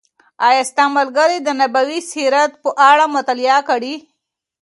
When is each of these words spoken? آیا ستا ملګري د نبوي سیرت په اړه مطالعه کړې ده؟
آیا 0.47 0.63
ستا 0.69 0.85
ملګري 0.97 1.37
د 1.43 1.49
نبوي 1.59 1.99
سیرت 2.11 2.51
په 2.63 2.69
اړه 2.89 3.05
مطالعه 3.15 3.59
کړې 3.69 3.95
ده؟ 4.01 4.05